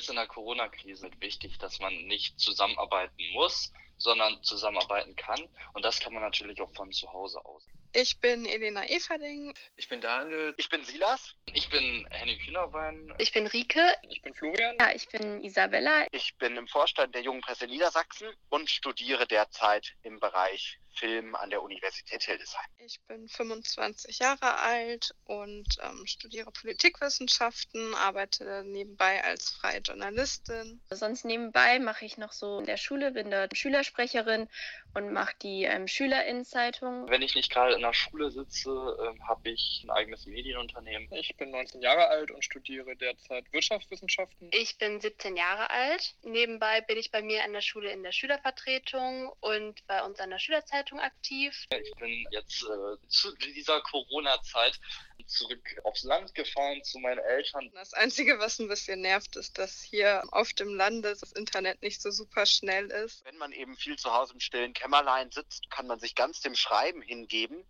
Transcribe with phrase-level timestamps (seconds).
[0.00, 5.40] jetzt in der Corona-Krise ist wichtig, dass man nicht zusammenarbeiten muss, sondern zusammenarbeiten kann.
[5.74, 7.66] Und das kann man natürlich auch von zu Hause aus.
[7.92, 9.52] Ich bin Elena Everding.
[9.76, 10.54] Ich bin Daniel.
[10.56, 11.34] Ich bin Silas.
[11.52, 13.12] Ich bin Henning Kühnerwein.
[13.18, 13.82] Ich bin Rike.
[14.08, 14.76] Ich bin Florian.
[14.78, 16.06] Ja, ich bin Isabella.
[16.12, 21.50] Ich bin im Vorstand der Jungen Presse Niedersachsen und studiere derzeit im Bereich Film an
[21.50, 22.64] der Universität Hildesheim.
[22.78, 30.80] Ich bin 25 Jahre alt und ähm, studiere Politikwissenschaften, arbeite nebenbei als freie Journalistin.
[30.90, 33.56] Sonst nebenbei mache ich noch so in der Schule, bin dort
[33.90, 34.48] Schülersprecherin
[34.94, 37.08] und mache die ähm, Schülerinnenzeitung.
[37.08, 41.08] Wenn ich nicht gerade in der Schule sitze, ähm, habe ich ein eigenes Medienunternehmen.
[41.12, 44.50] Ich bin 19 Jahre alt und studiere derzeit Wirtschaftswissenschaften.
[44.52, 46.14] Ich bin 17 Jahre alt.
[46.22, 50.30] Nebenbei bin ich bei mir an der Schule in der Schülervertretung und bei uns an
[50.30, 51.66] der Schülerzeitung aktiv.
[51.70, 54.80] Ich bin jetzt äh, zu dieser Corona-Zeit
[55.26, 57.70] zurück aufs Land gefahren zu meinen Eltern.
[57.74, 62.02] Das Einzige, was ein bisschen nervt, ist, dass hier auf dem Lande das Internet nicht
[62.02, 63.24] so super schnell ist.
[63.24, 66.54] Wenn man eben viel zu Hause im stillen Kämmerlein sitzt, kann man sich ganz dem
[66.54, 67.66] Schreiben hingeben.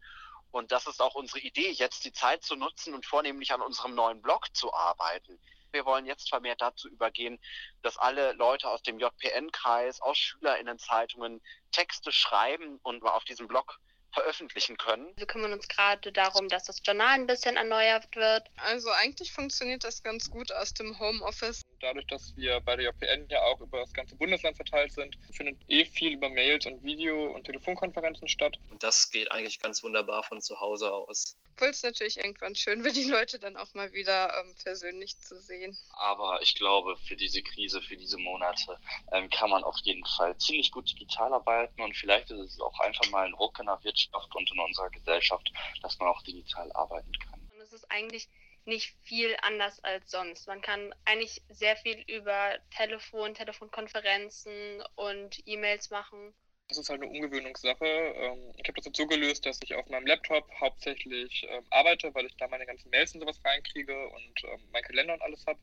[0.52, 3.94] Und das ist auch unsere Idee, jetzt die Zeit zu nutzen und vornehmlich an unserem
[3.94, 5.40] neuen Blog zu arbeiten.
[5.72, 7.38] Wir wollen jetzt vermehrt dazu übergehen,
[7.82, 13.78] dass alle Leute aus dem JPN-Kreis, aus Schülerinnenzeitungen Texte schreiben und auf diesem Blog
[14.12, 15.12] veröffentlichen können.
[15.16, 18.48] Wir kümmern uns gerade darum, dass das Journal ein bisschen erneuert wird.
[18.56, 21.62] Also eigentlich funktioniert das ganz gut aus dem Homeoffice.
[21.80, 25.58] Dadurch, dass wir bei der JPN ja auch über das ganze Bundesland verteilt sind, findet
[25.68, 28.58] eh viel über Mails und Video- und Telefonkonferenzen statt.
[28.70, 31.36] Und das geht eigentlich ganz wunderbar von zu Hause aus.
[31.54, 35.38] Obwohl es natürlich irgendwann schön wird, die Leute dann auch mal wieder ähm, persönlich zu
[35.40, 35.76] sehen.
[35.90, 38.78] Aber ich glaube, für diese Krise, für diese Monate
[39.12, 42.78] ähm, kann man auf jeden Fall ziemlich gut digital arbeiten und vielleicht ist es auch
[42.80, 46.70] einfach mal ein Ruck in der Wirtschaft und in unserer Gesellschaft, dass man auch digital
[46.72, 47.40] arbeiten kann.
[47.52, 48.28] Und es ist eigentlich
[48.64, 50.46] nicht viel anders als sonst.
[50.46, 56.34] Man kann eigentlich sehr viel über Telefon, Telefonkonferenzen und E-Mails machen.
[56.68, 57.84] Das ist halt eine Ungewöhnungssache.
[57.84, 62.14] Ähm, ich habe das jetzt so gelöst, dass ich auf meinem Laptop hauptsächlich ähm, arbeite,
[62.14, 65.44] weil ich da meine ganzen Mails und sowas reinkriege und ähm, mein Kalender und alles
[65.46, 65.58] habe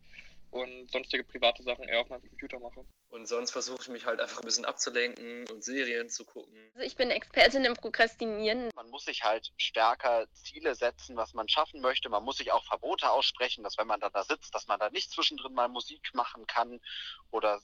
[0.52, 2.86] und sonstige private Sachen eher auf meinem Computer mache.
[3.10, 6.70] Und sonst versuche ich mich halt einfach ein bisschen abzulenken und Serien zu gucken.
[6.74, 8.70] Also ich bin Expertin im Prokrastinieren.
[8.76, 12.10] Man muss sich halt stärker Ziele setzen, was man schaffen möchte.
[12.10, 14.90] Man muss sich auch Verbote aussprechen, dass wenn man dann da sitzt, dass man da
[14.90, 16.82] nicht zwischendrin mal Musik machen kann
[17.32, 17.62] oder,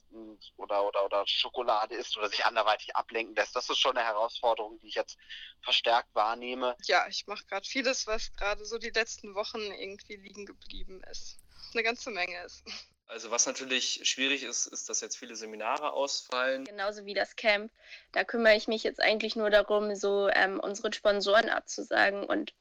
[0.56, 3.54] oder, oder, oder Schokolade isst oder sich anderweitig ablenken lässt.
[3.54, 5.18] Das ist schon eine Herausforderung, die ich jetzt
[5.60, 6.74] verstärkt wahrnehme.
[6.84, 11.38] Ja, ich mache gerade vieles, was gerade so die letzten Wochen irgendwie liegen geblieben ist.
[11.72, 12.64] Eine ganze Menge ist.
[13.06, 16.64] Also was natürlich schwierig ist, ist, dass jetzt viele Seminare ausfallen.
[16.64, 17.70] Genauso wie das Camp.
[18.12, 22.54] Da kümmere ich mich jetzt eigentlich nur darum, so ähm, unseren Sponsoren abzusagen und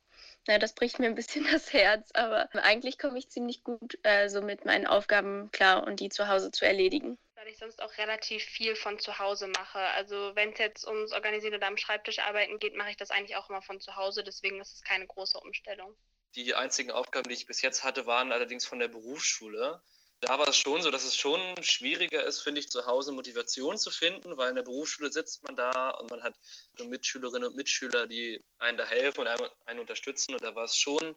[0.45, 4.27] na, das bricht mir ein bisschen das Herz, aber eigentlich komme ich ziemlich gut äh,
[4.27, 7.17] so mit meinen Aufgaben klar und die zu Hause zu erledigen.
[7.35, 9.79] Weil ich sonst auch relativ viel von zu Hause mache.
[9.79, 13.35] Also wenn es jetzt ums Organisieren oder am Schreibtisch arbeiten geht, mache ich das eigentlich
[13.35, 14.23] auch immer von zu Hause.
[14.23, 15.95] Deswegen ist es keine große Umstellung.
[16.35, 19.81] Die einzigen Aufgaben, die ich bis jetzt hatte, waren allerdings von der Berufsschule
[20.23, 23.77] da war es schon so, dass es schon schwieriger ist, finde ich, zu Hause Motivation
[23.77, 26.35] zu finden, weil in der Berufsschule sitzt man da und man hat
[26.79, 29.27] Mitschülerinnen und Mitschüler, die einen da helfen und
[29.65, 30.33] einen unterstützen.
[30.33, 31.15] Und da war es schon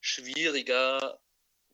[0.00, 1.20] schwieriger,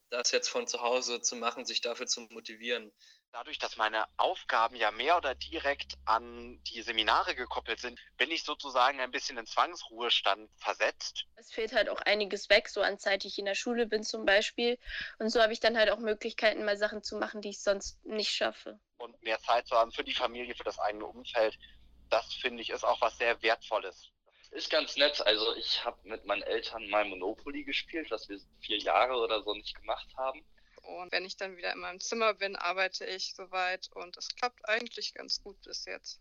[0.09, 2.91] das jetzt von zu Hause zu machen, sich dafür zu motivieren.
[3.37, 8.43] Dadurch, dass meine Aufgaben ja mehr oder direkt an die Seminare gekoppelt sind, bin ich
[8.43, 11.27] sozusagen ein bisschen in Zwangsruhestand versetzt.
[11.35, 14.01] Es fehlt halt auch einiges weg, so an Zeit, die ich in der Schule bin
[14.01, 14.79] zum Beispiel.
[15.19, 18.03] Und so habe ich dann halt auch Möglichkeiten, mal Sachen zu machen, die ich sonst
[18.07, 18.79] nicht schaffe.
[18.97, 21.59] Und mehr Zeit zu haben für die Familie, für das eigene Umfeld,
[22.09, 24.09] das finde ich ist auch was sehr Wertvolles.
[24.49, 25.21] Ist ganz nett.
[25.21, 29.53] Also ich habe mit meinen Eltern mal Monopoly gespielt, was wir vier Jahre oder so
[29.53, 30.43] nicht gemacht haben.
[30.83, 34.67] Und wenn ich dann wieder in meinem Zimmer bin, arbeite ich soweit und es klappt
[34.67, 36.15] eigentlich ganz gut bis jetzt.